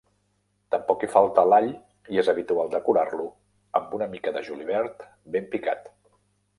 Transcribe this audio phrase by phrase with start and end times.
[0.75, 1.67] Tampoc hi falta l'all
[2.15, 3.29] i és habitual decorar-lo
[3.83, 5.93] amb una mica de julivert ben picat.